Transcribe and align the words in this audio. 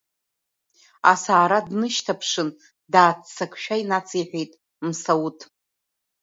Асаара 1.11 1.59
днышьҭаԥшын, 1.67 2.49
дааццакшәа 2.93 3.75
инациҳәеит 3.81 4.51
Мсауҭ. 4.87 5.39